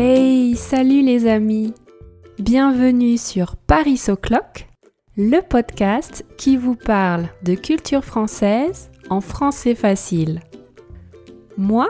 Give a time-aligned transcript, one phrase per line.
[0.00, 1.74] Hey, salut les amis
[2.38, 4.68] Bienvenue sur Paris O'Clock,
[5.16, 10.38] le podcast qui vous parle de culture française en français facile.
[11.56, 11.88] Moi,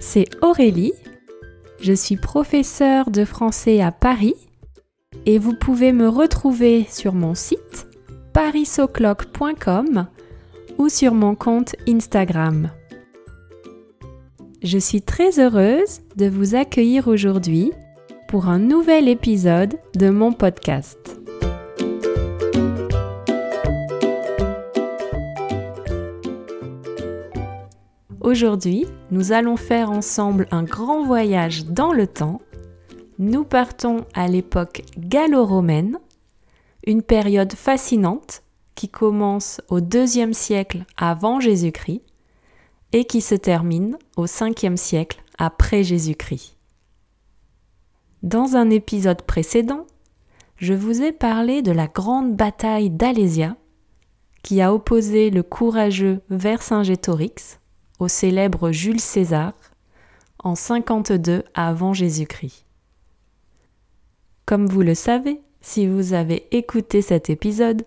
[0.00, 0.94] c'est Aurélie,
[1.80, 4.34] je suis professeure de français à Paris
[5.24, 7.86] et vous pouvez me retrouver sur mon site
[8.32, 10.08] parisoclock.com
[10.78, 12.72] ou sur mon compte Instagram.
[14.64, 17.70] Je suis très heureuse de vous accueillir aujourd'hui
[18.28, 21.20] pour un nouvel épisode de mon podcast.
[28.22, 32.40] Aujourd'hui, nous allons faire ensemble un grand voyage dans le temps.
[33.18, 35.98] Nous partons à l'époque gallo-romaine,
[36.86, 38.42] une période fascinante
[38.74, 42.00] qui commence au deuxième siècle avant Jésus-Christ
[42.94, 46.56] et qui se termine au 5e siècle après Jésus-Christ.
[48.22, 49.84] Dans un épisode précédent,
[50.56, 53.56] je vous ai parlé de la grande bataille d'Alésia
[54.44, 57.58] qui a opposé le courageux Vercingétorix
[57.98, 59.54] au célèbre Jules César
[60.38, 62.64] en 52 avant Jésus-Christ.
[64.46, 67.82] Comme vous le savez, si vous avez écouté cet épisode,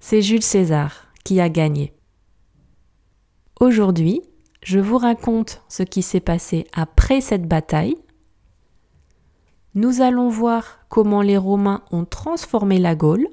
[0.00, 1.92] c'est Jules César qui a gagné.
[3.60, 4.22] Aujourd'hui,
[4.62, 7.96] je vous raconte ce qui s'est passé après cette bataille.
[9.74, 13.28] Nous allons voir comment les Romains ont transformé la Gaule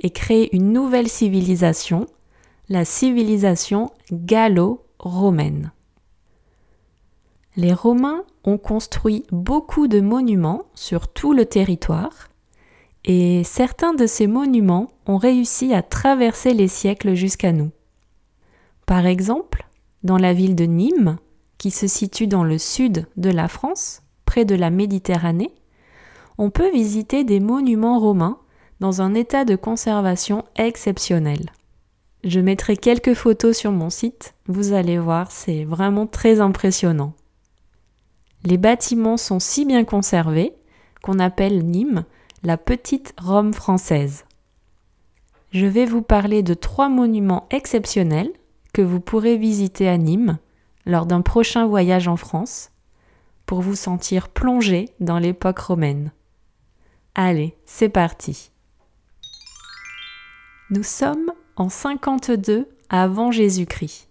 [0.00, 2.06] et créé une nouvelle civilisation,
[2.68, 5.72] la civilisation gallo-romaine.
[7.56, 12.28] Les Romains ont construit beaucoup de monuments sur tout le territoire
[13.04, 17.70] et certains de ces monuments ont réussi à traverser les siècles jusqu'à nous.
[18.86, 19.66] Par exemple,
[20.02, 21.18] dans la ville de Nîmes,
[21.58, 25.52] qui se situe dans le sud de la France, près de la Méditerranée,
[26.38, 28.38] on peut visiter des monuments romains
[28.80, 31.50] dans un état de conservation exceptionnel.
[32.24, 37.12] Je mettrai quelques photos sur mon site, vous allez voir, c'est vraiment très impressionnant.
[38.44, 40.52] Les bâtiments sont si bien conservés
[41.02, 42.04] qu'on appelle Nîmes
[42.42, 44.24] la petite Rome française.
[45.52, 48.32] Je vais vous parler de trois monuments exceptionnels
[48.72, 50.38] que vous pourrez visiter à Nîmes
[50.86, 52.70] lors d'un prochain voyage en France
[53.46, 56.12] pour vous sentir plongé dans l'époque romaine.
[57.14, 58.50] Allez, c'est parti.
[60.70, 64.08] Nous sommes en 52 avant Jésus-Christ.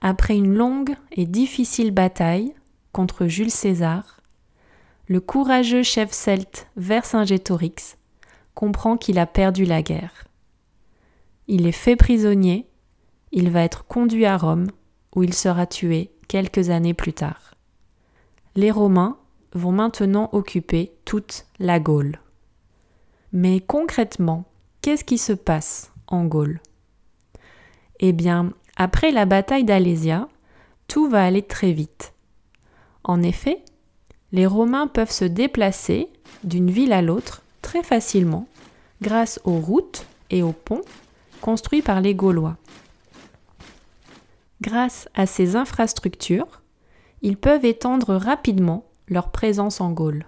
[0.00, 2.54] Après une longue et difficile bataille
[2.92, 4.20] contre Jules César,
[5.08, 7.96] le courageux chef celte Vercingétorix
[8.54, 10.24] comprend qu'il a perdu la guerre.
[11.48, 12.68] Il est fait prisonnier
[13.32, 14.68] il va être conduit à Rome,
[15.14, 17.54] où il sera tué quelques années plus tard.
[18.56, 19.16] Les Romains
[19.52, 22.18] vont maintenant occuper toute la Gaule.
[23.32, 24.44] Mais concrètement,
[24.82, 26.60] qu'est-ce qui se passe en Gaule?
[28.00, 30.28] Eh bien, après la bataille d'Alésia,
[30.86, 32.14] tout va aller très vite.
[33.04, 33.62] En effet,
[34.32, 36.08] les Romains peuvent se déplacer
[36.44, 38.46] d'une ville à l'autre très facilement
[39.02, 40.82] grâce aux routes et aux ponts
[41.40, 42.56] construits par les Gaulois.
[44.60, 46.62] Grâce à ces infrastructures,
[47.22, 50.26] ils peuvent étendre rapidement leur présence en Gaule.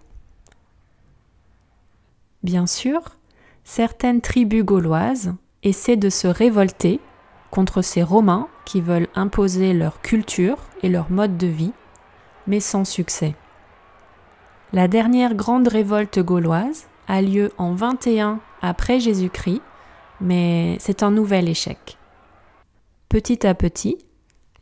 [2.42, 3.16] Bien sûr,
[3.64, 7.00] certaines tribus gauloises essaient de se révolter
[7.50, 11.72] contre ces Romains qui veulent imposer leur culture et leur mode de vie,
[12.46, 13.34] mais sans succès.
[14.72, 19.62] La dernière grande révolte gauloise a lieu en 21 après Jésus-Christ,
[20.20, 21.98] mais c'est un nouvel échec.
[23.08, 23.98] Petit à petit,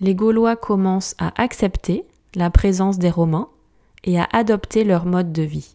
[0.00, 3.48] les Gaulois commencent à accepter la présence des Romains
[4.04, 5.72] et à adopter leur mode de vie.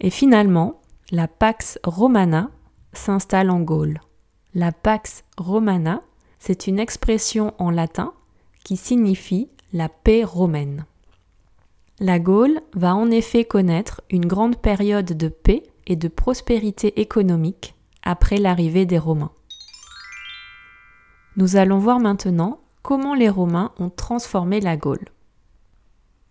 [0.00, 0.80] Et finalement,
[1.10, 2.50] la Pax Romana
[2.92, 4.00] s'installe en Gaule.
[4.54, 6.02] La Pax Romana,
[6.38, 8.12] c'est une expression en latin
[8.64, 10.84] qui signifie la paix romaine.
[12.00, 17.74] La Gaule va en effet connaître une grande période de paix et de prospérité économique
[18.02, 19.32] après l'arrivée des Romains.
[21.36, 25.08] Nous allons voir maintenant comment les Romains ont transformé la Gaule.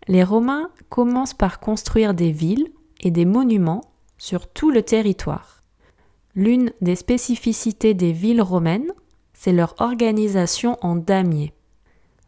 [0.07, 2.71] Les Romains commencent par construire des villes
[3.01, 3.81] et des monuments
[4.17, 5.61] sur tout le territoire.
[6.35, 8.91] L'une des spécificités des villes romaines,
[9.33, 11.53] c'est leur organisation en damier.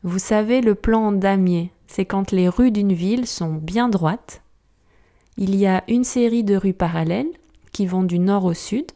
[0.03, 4.41] Vous savez, le plan en damier, c'est quand les rues d'une ville sont bien droites.
[5.37, 7.31] Il y a une série de rues parallèles
[7.71, 8.91] qui vont du nord au sud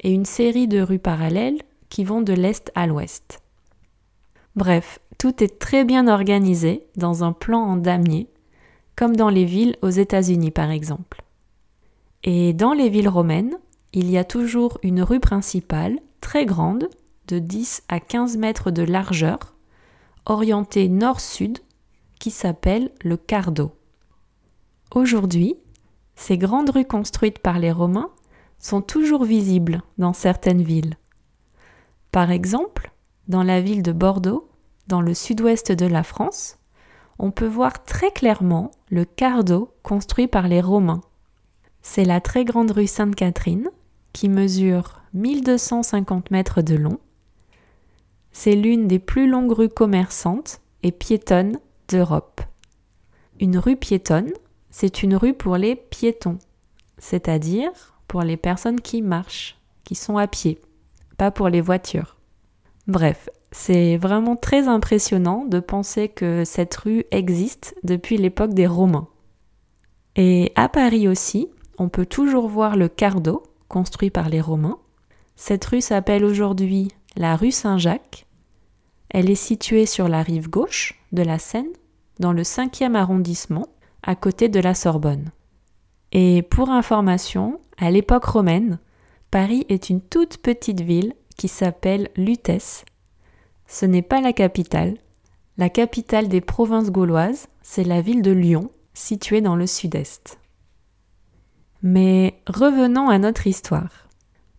[0.00, 3.41] et une série de rues parallèles qui vont de l'est à l'ouest.
[4.54, 8.28] Bref, tout est très bien organisé dans un plan en damier
[8.96, 11.22] comme dans les villes aux États-Unis par exemple.
[12.24, 13.58] Et dans les villes romaines,
[13.92, 16.88] il y a toujours une rue principale très grande,
[17.28, 19.54] de 10 à 15 mètres de largeur,
[20.26, 21.58] orientée nord-sud,
[22.18, 23.72] qui s'appelle le Cardo.
[24.94, 25.56] Aujourd'hui,
[26.14, 28.10] ces grandes rues construites par les Romains
[28.58, 30.96] sont toujours visibles dans certaines villes.
[32.12, 32.91] Par exemple,
[33.28, 34.48] dans la ville de Bordeaux,
[34.88, 36.58] dans le sud-ouest de la France,
[37.18, 41.02] on peut voir très clairement le Cardo construit par les Romains.
[41.82, 43.68] C'est la très grande rue Sainte-Catherine
[44.12, 46.98] qui mesure 1250 mètres de long.
[48.32, 51.58] C'est l'une des plus longues rues commerçantes et piétonnes
[51.88, 52.40] d'Europe.
[53.40, 54.32] Une rue piétonne,
[54.70, 56.38] c'est une rue pour les piétons,
[56.98, 57.70] c'est-à-dire
[58.08, 60.60] pour les personnes qui marchent, qui sont à pied,
[61.18, 62.16] pas pour les voitures.
[62.86, 69.08] Bref, c'est vraiment très impressionnant de penser que cette rue existe depuis l'époque des Romains.
[70.16, 71.48] Et à Paris aussi,
[71.78, 74.78] on peut toujours voir le Cardo, construit par les Romains.
[75.36, 78.26] Cette rue s'appelle aujourd'hui la rue Saint-Jacques.
[79.10, 81.72] Elle est située sur la rive gauche de la Seine,
[82.18, 83.68] dans le 5e arrondissement,
[84.02, 85.30] à côté de la Sorbonne.
[86.12, 88.78] Et pour information, à l'époque romaine,
[89.30, 92.84] Paris est une toute petite ville qui s'appelle Lutèce
[93.72, 94.98] ce n'est pas la capitale.
[95.56, 100.38] La capitale des provinces gauloises, c'est la ville de Lyon, située dans le sud-est.
[101.82, 104.08] Mais revenons à notre histoire.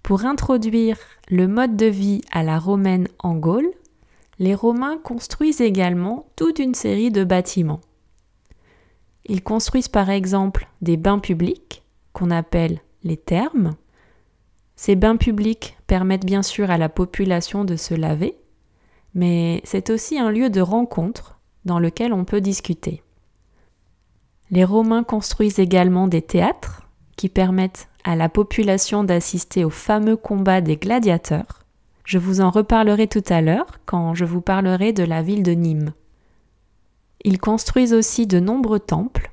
[0.01, 0.97] Pour introduire
[1.29, 3.71] le mode de vie à la romaine en Gaule,
[4.39, 7.81] les Romains construisent également toute une série de bâtiments.
[9.25, 11.83] Ils construisent par exemple des bains publics,
[12.13, 13.75] qu'on appelle les thermes.
[14.75, 18.37] Ces bains publics permettent bien sûr à la population de se laver,
[19.13, 23.03] mais c'est aussi un lieu de rencontre dans lequel on peut discuter.
[24.51, 26.83] Les Romains construisent également des théâtres
[27.15, 31.63] qui permettent à la population d'assister aux fameux combats des gladiateurs.
[32.05, 35.53] Je vous en reparlerai tout à l'heure quand je vous parlerai de la ville de
[35.53, 35.93] Nîmes.
[37.23, 39.31] Ils construisent aussi de nombreux temples.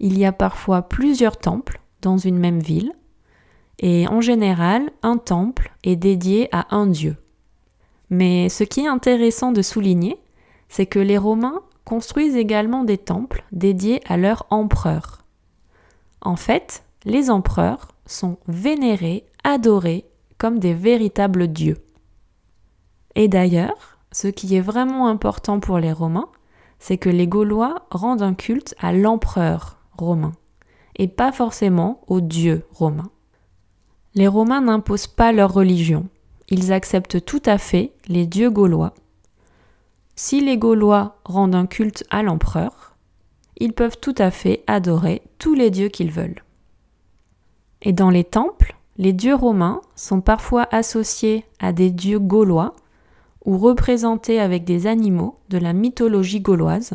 [0.00, 2.92] Il y a parfois plusieurs temples dans une même ville,
[3.78, 7.16] et en général, un temple est dédié à un dieu.
[8.10, 10.18] Mais ce qui est intéressant de souligner,
[10.68, 15.24] c'est que les Romains construisent également des temples dédiés à leur empereur.
[16.20, 20.04] En fait, les empereurs sont vénérés, adorés
[20.38, 21.78] comme des véritables dieux.
[23.14, 26.28] Et d'ailleurs, ce qui est vraiment important pour les Romains,
[26.78, 30.32] c'est que les Gaulois rendent un culte à l'empereur romain,
[30.96, 33.10] et pas forcément au dieu romain.
[34.14, 36.08] Les Romains n'imposent pas leur religion,
[36.48, 38.94] ils acceptent tout à fait les dieux gaulois.
[40.16, 42.96] Si les Gaulois rendent un culte à l'empereur,
[43.58, 46.42] ils peuvent tout à fait adorer tous les dieux qu'ils veulent.
[47.82, 52.74] Et dans les temples, les dieux romains sont parfois associés à des dieux gaulois
[53.44, 56.94] ou représentés avec des animaux de la mythologie gauloise,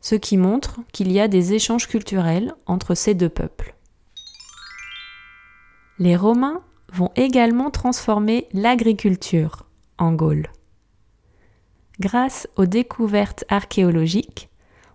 [0.00, 3.74] ce qui montre qu'il y a des échanges culturels entre ces deux peuples.
[6.02, 6.62] Les Romains
[6.92, 9.66] vont également transformer l'agriculture
[9.98, 10.48] en Gaule.
[12.00, 14.48] Grâce aux découvertes archéologiques,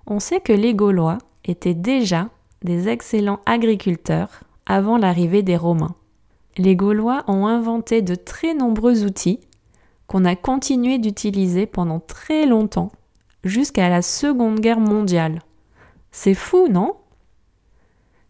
[0.05, 2.27] on sait que les Gaulois étaient déjà
[2.61, 5.95] des excellents agriculteurs avant l'arrivée des Romains.
[6.57, 9.39] Les Gaulois ont inventé de très nombreux outils
[10.07, 12.91] qu'on a continué d'utiliser pendant très longtemps,
[13.45, 15.41] jusqu'à la Seconde Guerre mondiale.
[16.11, 16.97] C'est fou, non?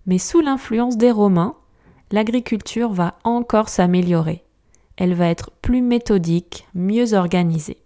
[0.06, 1.56] Mais sous l'influence des Romains,
[2.12, 4.44] l'agriculture va encore s'améliorer.
[4.96, 7.78] Elle va être plus méthodique, mieux organisée.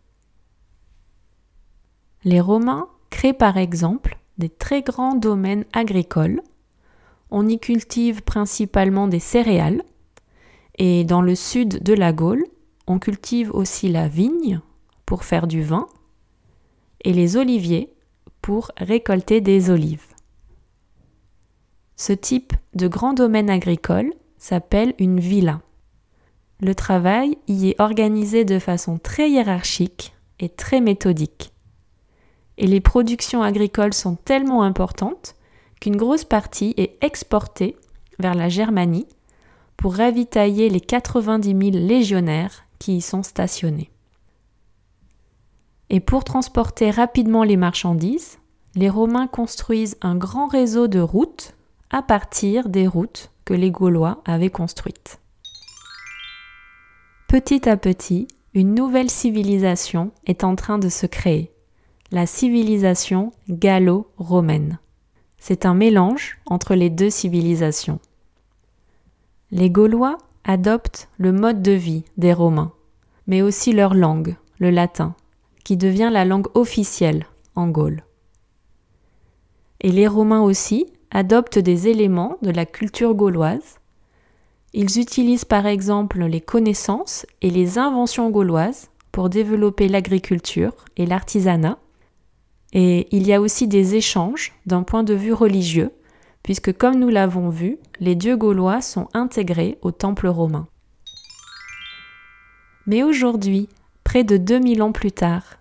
[2.24, 6.42] Les Romains créent par exemple des très grands domaines agricoles.
[7.30, 9.84] On y cultive principalement des céréales.
[10.78, 12.46] Et dans le sud de la Gaule,
[12.88, 14.62] on cultive aussi la vigne
[15.06, 15.88] pour faire du vin
[17.04, 17.94] et les oliviers
[18.42, 20.11] pour récolter des olives.
[22.02, 25.62] Ce type de grand domaine agricole s'appelle une villa.
[26.60, 31.54] Le travail y est organisé de façon très hiérarchique et très méthodique.
[32.58, 35.36] Et les productions agricoles sont tellement importantes
[35.80, 37.78] qu'une grosse partie est exportée
[38.18, 39.06] vers la Germanie
[39.78, 43.92] pour ravitailler les 90 000 légionnaires qui y sont stationnés.
[45.92, 48.40] Et pour transporter rapidement les marchandises,
[48.74, 51.54] les Romains construisent un grand réseau de routes
[51.92, 55.20] à partir des routes que les Gaulois avaient construites.
[57.28, 61.52] Petit à petit, une nouvelle civilisation est en train de se créer,
[62.12, 64.80] la civilisation gallo-romaine.
[65.38, 68.00] C'est un mélange entre les deux civilisations.
[69.52, 72.74] Les Gaulois adoptent le mode de vie des Romains,
[73.28, 75.16] mais aussi leur langue, le latin,
[75.64, 78.04] qui devient la langue officielle en Gaule.
[79.82, 83.80] Et les Romains aussi adoptent des éléments de la culture gauloise.
[84.74, 91.78] Ils utilisent par exemple les connaissances et les inventions gauloises pour développer l'agriculture et l'artisanat.
[92.74, 95.92] Et il y a aussi des échanges d'un point de vue religieux,
[96.42, 100.68] puisque comme nous l'avons vu, les dieux gaulois sont intégrés au temple romain.
[102.88, 103.68] Mais aujourd'hui,
[104.06, 105.58] près de 2000 ans plus tard,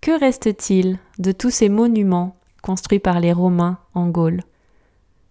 [0.00, 4.42] que reste-t-il de tous ces monuments construits par les Romains en Gaule?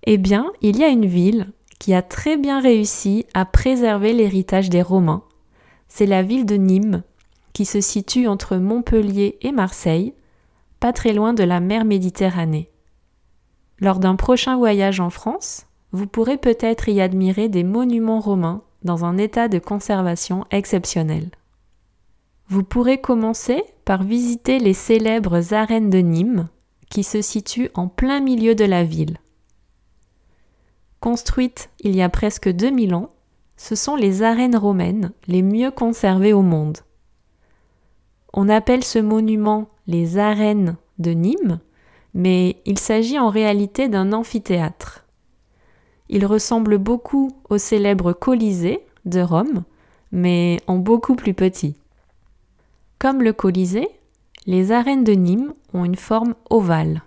[0.06, 4.70] Eh bien, il y a une ville qui a très bien réussi à préserver l'héritage
[4.70, 5.24] des Romains.
[5.88, 7.04] C'est la ville de Nîmes,
[7.54, 10.14] qui se situe entre Montpellier et Marseille,
[10.80, 12.70] pas très loin de la mer Méditerranée.
[13.80, 19.06] Lors d'un prochain voyage en France, vous pourrez peut-être y admirer des monuments romains dans
[19.06, 21.32] un état de conservation exceptionnel.
[22.50, 26.50] Vous pourrez commencer par visiter les célèbres arènes de Nîmes,
[26.90, 29.18] qui se situent en plein milieu de la ville.
[31.04, 33.10] Construites il y a presque 2000 ans,
[33.58, 36.78] ce sont les arènes romaines les mieux conservées au monde.
[38.32, 41.60] On appelle ce monument les arènes de Nîmes,
[42.14, 45.06] mais il s'agit en réalité d'un amphithéâtre.
[46.08, 49.66] Il ressemble beaucoup au célèbre Colisée de Rome,
[50.14, 51.76] mais en beaucoup plus petit.
[52.98, 53.90] Comme le Colisée,
[54.46, 57.04] les arènes de Nîmes ont une forme ovale.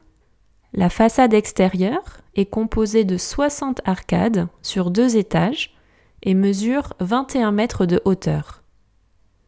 [0.76, 5.74] La façade extérieure est composée de 60 arcades sur deux étages
[6.22, 8.62] et mesure 21 mètres de hauteur.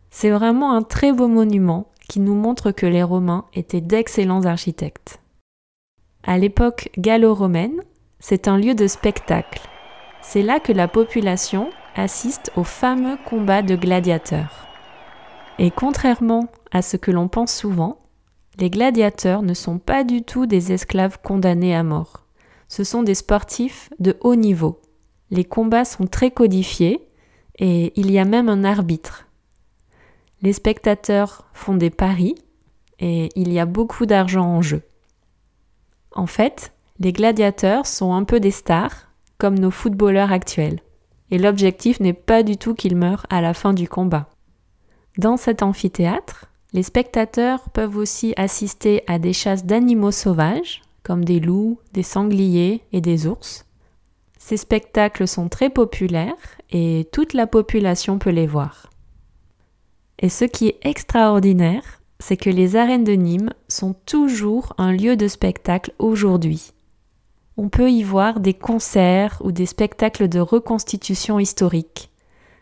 [0.09, 5.21] C'est vraiment un très beau monument qui nous montre que les Romains étaient d'excellents architectes.
[6.23, 7.83] À l'époque gallo-romaine,
[8.21, 9.61] c'est un lieu de spectacle.
[10.23, 14.67] C'est là que la population assiste aux fameux combats de gladiateurs.
[15.59, 17.99] Et contrairement à ce que l'on pense souvent,
[18.59, 22.25] les gladiateurs ne sont pas du tout des esclaves condamnés à mort.
[22.69, 24.81] Ce sont des sportifs de haut niveau.
[25.31, 27.07] Les combats sont très codifiés
[27.59, 29.29] et il y a même un arbitre
[30.43, 32.37] les spectateurs font des paris
[33.01, 34.83] et il y a beaucoup d'argent en jeu.
[36.13, 40.81] En fait, les gladiateurs sont un peu des stars, comme nos footballeurs actuels.
[41.31, 44.29] Et l'objectif n'est pas du tout qu'ils meurent à la fin du combat.
[45.17, 51.41] Dans cet amphithéâtre, les spectateurs peuvent aussi assister à des chasses d'animaux sauvages, comme des
[51.41, 53.65] loups, des sangliers et des ours.
[54.39, 56.35] Ces spectacles sont très populaires
[56.71, 58.91] et toute la population peut les voir.
[60.19, 65.17] Et ce qui est extraordinaire, c'est que les arènes de Nîmes sont toujours un lieu
[65.17, 66.73] de spectacle aujourd'hui.
[67.57, 72.11] On peut y voir des concerts ou des spectacles de reconstitution historique.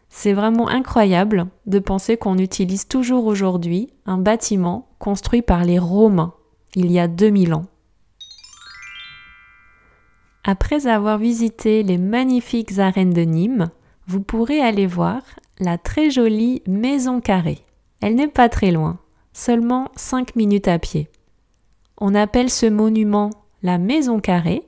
[0.09, 6.35] C'est vraiment incroyable de penser qu'on utilise toujours aujourd'hui un bâtiment construit par les Romains
[6.75, 7.67] il y a 2000 ans.
[10.45, 13.69] Après avoir visité les magnifiques arènes de Nîmes,
[14.07, 15.23] vous pourrez aller voir
[15.59, 17.65] la très jolie Maison Carrée.
[18.01, 18.99] Elle n'est pas très loin,
[19.33, 21.09] seulement 5 minutes à pied.
[21.99, 23.31] On appelle ce monument
[23.63, 24.63] la Maison Carrée,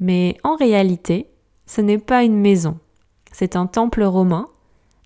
[0.00, 1.28] mais en réalité,
[1.66, 2.78] ce n'est pas une maison,
[3.32, 4.48] c'est un temple romain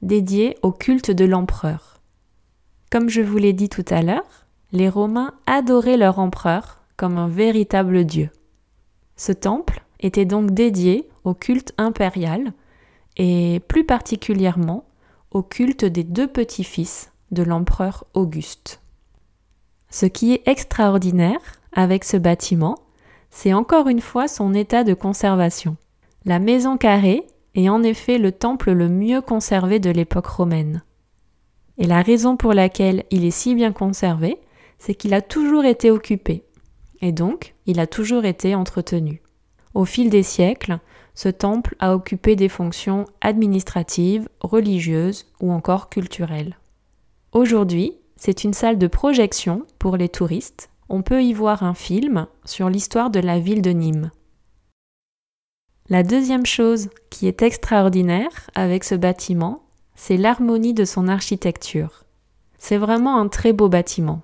[0.02, 2.00] dédié au culte de l'empereur.
[2.90, 7.28] Comme je vous l'ai dit tout à l'heure, les Romains adoraient leur empereur comme un
[7.28, 8.31] véritable dieu.
[9.17, 12.52] Ce temple était donc dédié au culte impérial
[13.17, 14.85] et plus particulièrement
[15.31, 18.81] au culte des deux petits-fils de l'empereur Auguste.
[19.90, 21.40] Ce qui est extraordinaire
[21.73, 22.76] avec ce bâtiment,
[23.31, 25.76] c'est encore une fois son état de conservation.
[26.25, 27.26] La maison carrée
[27.59, 30.83] est en effet le temple le mieux conservé de l'époque romaine.
[31.77, 34.38] Et la raison pour laquelle il est si bien conservé,
[34.79, 36.45] c'est qu'il a toujours été occupé,
[37.00, 39.23] et donc il a toujours été entretenu.
[39.75, 40.79] Au fil des siècles,
[41.15, 46.57] ce temple a occupé des fonctions administratives, religieuses ou encore culturelles.
[47.33, 50.71] Aujourd'hui, c'est une salle de projection pour les touristes.
[50.88, 54.11] On peut y voir un film sur l'histoire de la ville de Nîmes.
[55.90, 59.62] La deuxième chose qui est extraordinaire avec ce bâtiment,
[59.95, 62.04] c'est l'harmonie de son architecture.
[62.59, 64.21] C'est vraiment un très beau bâtiment.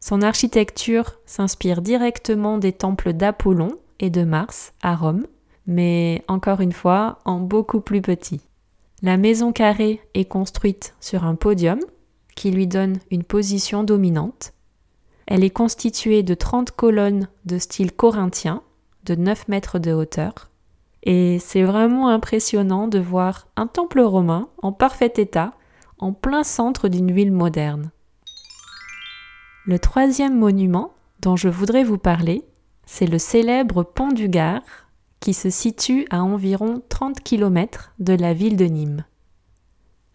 [0.00, 5.26] Son architecture s'inspire directement des temples d'Apollon et de Mars à Rome,
[5.66, 8.42] mais encore une fois en beaucoup plus petit.
[9.00, 11.80] La maison carrée est construite sur un podium
[12.34, 14.52] qui lui donne une position dominante.
[15.26, 18.62] Elle est constituée de 30 colonnes de style corinthien,
[19.04, 20.50] de 9 mètres de hauteur.
[21.06, 25.54] Et c'est vraiment impressionnant de voir un temple romain en parfait état,
[25.98, 27.92] en plein centre d'une ville moderne.
[29.66, 32.44] Le troisième monument dont je voudrais vous parler,
[32.86, 34.62] c'est le célèbre pont du Gard,
[35.20, 39.04] qui se situe à environ 30 km de la ville de Nîmes.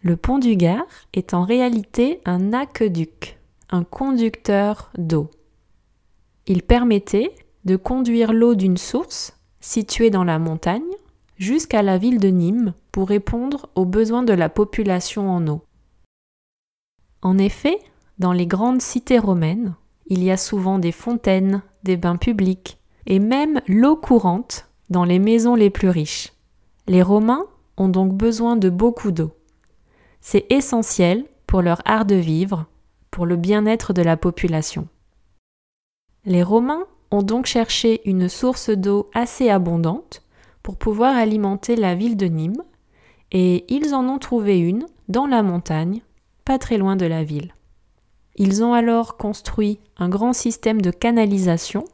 [0.02, 0.84] Le pont du Gard
[1.14, 3.38] est en réalité un aqueduc,
[3.70, 5.30] un conducteur d'eau.
[6.46, 7.34] Il permettait
[7.64, 10.82] de conduire l'eau d'une source située dans la montagne
[11.38, 15.62] jusqu'à la ville de Nîmes pour répondre aux besoins de la population en eau.
[17.22, 17.78] En effet,
[18.18, 19.74] dans les grandes cités romaines,
[20.06, 25.18] il y a souvent des fontaines, des bains publics et même l'eau courante dans les
[25.18, 26.32] maisons les plus riches.
[26.86, 29.32] Les Romains ont donc besoin de beaucoup d'eau.
[30.20, 32.66] C'est essentiel pour leur art de vivre,
[33.10, 34.88] pour le bien-être de la population.
[36.24, 40.22] Les Romains ont donc cherché une source d'eau assez abondante
[40.62, 42.62] pour pouvoir alimenter la ville de Nîmes,
[43.30, 46.02] et ils en ont trouvé une dans la montagne,
[46.44, 47.54] pas très loin de la ville.
[48.36, 51.84] Ils ont alors construit un grand système de canalisation,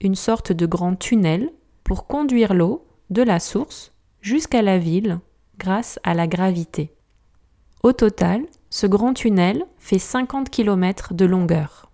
[0.00, 1.50] une sorte de grand tunnel,
[1.82, 5.20] pour conduire l'eau de la source jusqu'à la ville
[5.58, 6.92] grâce à la gravité.
[7.82, 11.87] Au total, ce grand tunnel fait 50 km de longueur.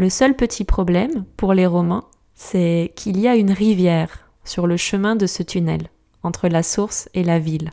[0.00, 4.78] Le seul petit problème pour les Romains, c'est qu'il y a une rivière sur le
[4.78, 5.90] chemin de ce tunnel,
[6.22, 7.70] entre la source et la ville.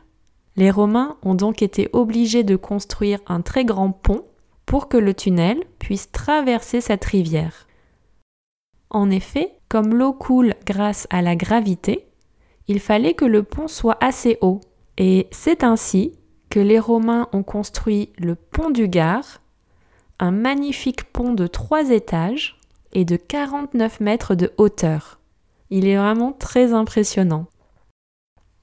[0.54, 4.26] Les Romains ont donc été obligés de construire un très grand pont
[4.66, 7.66] pour que le tunnel puisse traverser cette rivière.
[8.90, 12.08] En effet, comme l'eau coule grâce à la gravité,
[12.66, 14.60] il fallait que le pont soit assez haut,
[14.98, 16.12] et c'est ainsi
[16.50, 19.40] que les Romains ont construit le pont du Gard,
[20.20, 22.58] un magnifique pont de trois étages
[22.92, 25.20] et de 49 mètres de hauteur.
[25.70, 27.46] Il est vraiment très impressionnant.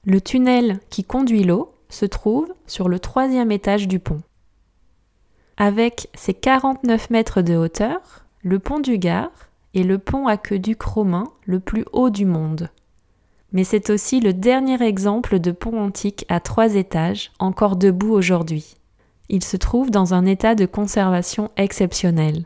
[0.04, 4.20] Le tunnel qui conduit l'eau se trouve sur le troisième étage du pont.
[5.56, 9.32] Avec ses 49 mètres de hauteur, le pont du Gard
[9.74, 12.70] est le pont aqueduc romain le plus haut du monde.
[13.52, 18.76] Mais c'est aussi le dernier exemple de pont antique à trois étages encore debout aujourd'hui.
[19.28, 22.44] Il se trouve dans un état de conservation exceptionnel.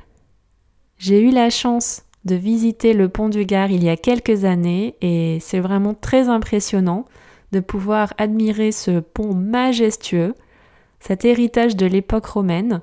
[0.99, 4.95] J'ai eu la chance de visiter le pont du Gard il y a quelques années
[5.01, 7.07] et c'est vraiment très impressionnant
[7.53, 10.35] de pouvoir admirer ce pont majestueux,
[11.01, 12.81] cet héritage de l'époque romaine,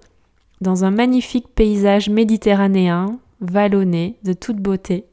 [0.61, 5.05] dans un magnifique paysage méditerranéen, vallonné, de toute beauté.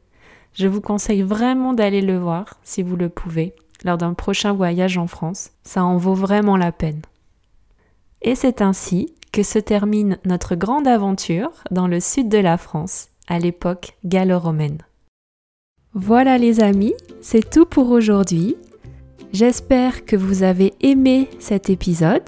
[0.54, 4.96] Je vous conseille vraiment d'aller le voir, si vous le pouvez, lors d'un prochain voyage
[4.98, 5.50] en France.
[5.62, 7.02] Ça en vaut vraiment la peine.
[8.24, 13.08] Et c'est ainsi que se termine notre grande aventure dans le sud de la France,
[13.28, 14.78] à l'époque gallo-romaine.
[15.92, 18.56] Voilà les amis, c'est tout pour aujourd'hui.
[19.32, 22.22] J'espère que vous avez aimé cet épisode.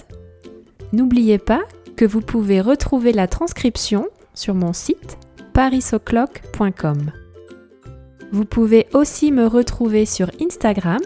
[0.93, 1.63] N'oubliez pas
[1.97, 5.19] que vous pouvez retrouver la transcription sur mon site
[5.55, 7.11] parisoclock.com.
[8.33, 11.01] Vous pouvez aussi me retrouver sur Instagram.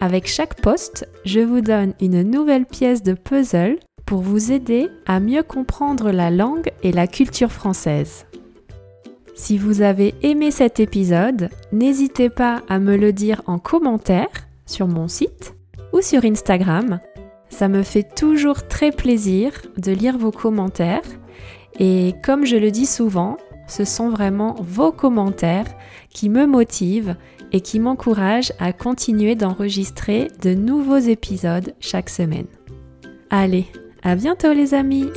[0.00, 3.78] Avec chaque post, je vous donne une nouvelle pièce de puzzle
[4.10, 8.26] pour vous aider à mieux comprendre la langue et la culture française.
[9.36, 14.88] Si vous avez aimé cet épisode, n'hésitez pas à me le dire en commentaire sur
[14.88, 15.54] mon site
[15.92, 16.98] ou sur Instagram
[17.50, 21.02] ça me fait toujours très plaisir de lire vos commentaires
[21.78, 23.36] et comme je le dis souvent,
[23.68, 25.66] ce sont vraiment vos commentaires
[26.08, 27.14] qui me motivent
[27.52, 32.46] et qui m'encouragent à continuer d'enregistrer de nouveaux épisodes chaque semaine.
[33.30, 33.66] Allez,
[34.02, 35.10] à bientôt les amis